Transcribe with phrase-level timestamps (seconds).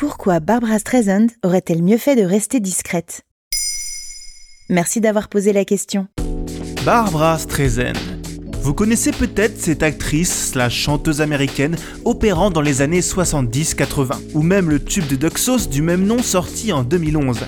[0.00, 3.20] Pourquoi Barbara Streisand aurait-elle mieux fait de rester discrète?
[4.70, 6.08] Merci d'avoir posé la question.
[6.86, 7.92] Barbara Streisand.
[8.62, 14.70] Vous connaissez peut-être cette actrice slash chanteuse américaine opérant dans les années 70-80, ou même
[14.70, 17.40] le tube de Duxos du même nom sorti en 2011.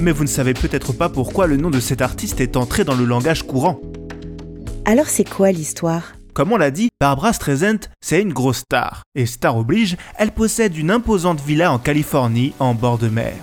[0.00, 2.96] Mais vous ne savez peut-être pas pourquoi le nom de cet artiste est entré dans
[2.96, 3.80] le langage courant.
[4.86, 6.14] Alors c'est quoi l'histoire?
[6.34, 9.02] Comme on l'a dit, Barbara Streisand, c'est une grosse star.
[9.14, 13.34] Et star oblige, elle possède une imposante villa en Californie, en bord de mer.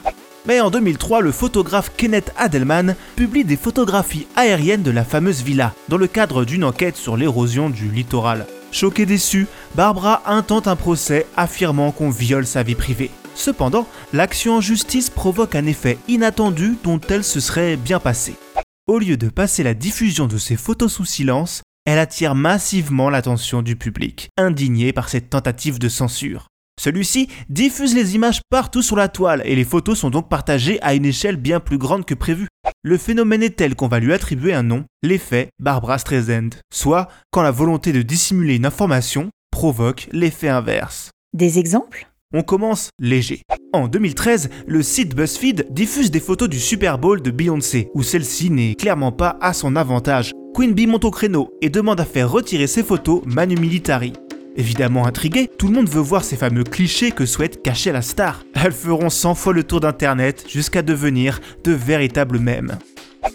[0.48, 5.74] Mais en 2003, le photographe Kenneth Adelman publie des photographies aériennes de la fameuse villa,
[5.88, 8.48] dans le cadre d'une enquête sur l'érosion du littoral.
[8.72, 13.12] Choquée déçue, Barbara intente un procès affirmant qu'on viole sa vie privée.
[13.36, 18.36] Cependant, l'action en justice provoque un effet inattendu dont elle se serait bien passée.
[18.88, 23.64] Au lieu de passer la diffusion de ses photos sous silence, elle attire massivement l'attention
[23.64, 26.48] du public, indigné par cette tentative de censure.
[26.80, 30.94] Celui-ci diffuse les images partout sur la toile et les photos sont donc partagées à
[30.94, 32.48] une échelle bien plus grande que prévu.
[32.84, 37.42] Le phénomène est tel qu'on va lui attribuer un nom, l'effet Barbara Streisand, soit quand
[37.42, 41.10] la volonté de dissimuler une information provoque l'effet inverse.
[41.34, 42.08] Des exemples?
[42.32, 43.42] On commence léger.
[43.74, 48.52] En 2013, le site BuzzFeed diffuse des photos du Super Bowl de Beyoncé, où celle-ci
[48.52, 50.32] n'est clairement pas à son avantage.
[50.54, 54.14] Queen Bee monte au créneau et demande à faire retirer ses photos Manu Militari.
[54.58, 58.44] Évidemment intrigué, tout le monde veut voir ces fameux clichés que souhaite cacher la star.
[58.56, 62.78] Elles feront 100 fois le tour d'internet jusqu'à devenir de véritables mèmes.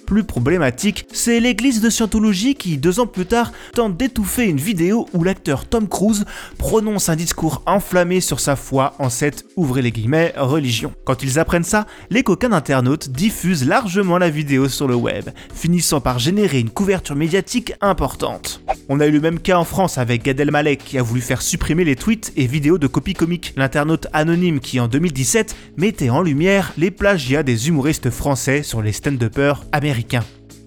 [0.07, 5.09] Plus problématique, c'est l'église de Scientologie qui, deux ans plus tard, tente d'étouffer une vidéo
[5.13, 6.25] où l'acteur Tom Cruise
[6.59, 10.93] prononce un discours enflammé sur sa foi en cette, guillemets, religion.
[11.05, 16.01] Quand ils apprennent ça, les coquins d'internautes diffusent largement la vidéo sur le web, finissant
[16.01, 18.61] par générer une couverture médiatique importante.
[18.89, 21.43] On a eu le même cas en France avec Gad Elmaleh qui a voulu faire
[21.43, 23.55] supprimer les tweets et vidéos de copies comiques.
[23.57, 28.93] L'internaute anonyme qui en 2017 mettait en lumière les plagiats des humoristes français sur les
[28.93, 29.65] stand-uppers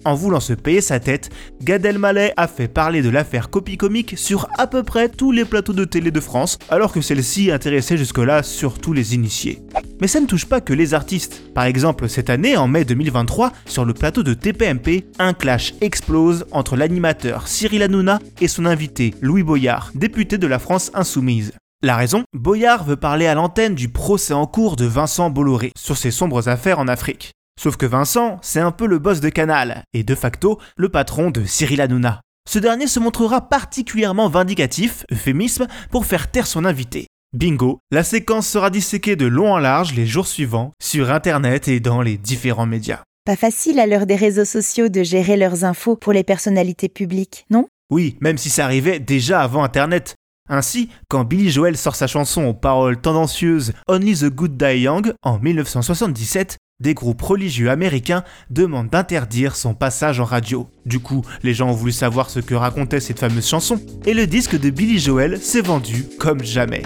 [0.04, 1.28] En voulant se payer sa tête,
[1.62, 5.44] Gad Elmaleh a fait parler de l'affaire copie comique sur à peu près tous les
[5.44, 9.60] plateaux de télé de France, alors que celle-ci intéressait jusque-là surtout les initiés.
[10.00, 11.42] Mais ça ne touche pas que les artistes.
[11.52, 16.46] Par exemple, cette année, en mai 2023, sur le plateau de TPMP, un clash explose
[16.52, 21.52] entre l'animateur Cyril Hanouna et son invité Louis Boyard, député de la France Insoumise.
[21.82, 22.24] La raison?
[22.32, 26.48] Boyard veut parler à l'antenne du procès en cours de Vincent Bolloré sur ses sombres
[26.48, 27.32] affaires en Afrique.
[27.58, 31.32] Sauf que Vincent, c'est un peu le boss de Canal, et de facto le patron
[31.32, 32.20] de Cyril Hanouna.
[32.48, 37.08] Ce dernier se montrera particulièrement vindicatif, euphémisme, pour faire taire son invité.
[37.36, 41.80] Bingo, la séquence sera disséquée de long en large les jours suivants, sur internet et
[41.80, 43.02] dans les différents médias.
[43.26, 47.44] Pas facile à l'heure des réseaux sociaux de gérer leurs infos pour les personnalités publiques,
[47.50, 47.66] non?
[47.90, 50.14] Oui, même si ça arrivait déjà avant internet.
[50.48, 55.12] Ainsi, quand Billy Joel sort sa chanson aux paroles tendancieuses Only the Good Die Young
[55.22, 60.68] en 1977, des groupes religieux américains demandent d'interdire son passage en radio.
[60.86, 64.26] Du coup, les gens ont voulu savoir ce que racontait cette fameuse chanson, et le
[64.26, 66.82] disque de Billy Joel s'est vendu comme jamais.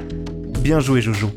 [0.60, 1.30] Bien joué Jojo.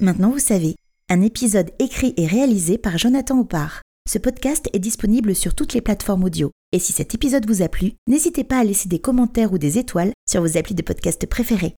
[0.00, 0.76] Maintenant vous savez,
[1.08, 3.82] un épisode écrit et réalisé par Jonathan Oppard.
[4.08, 6.50] Ce podcast est disponible sur toutes les plateformes audio.
[6.72, 9.78] Et si cet épisode vous a plu, n'hésitez pas à laisser des commentaires ou des
[9.78, 11.74] étoiles sur vos applis de podcast préférés.